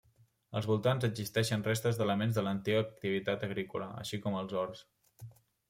[0.59, 4.85] Als voltants existeixen restes d'elements de l'antiga activitat agrícola, així com els horts.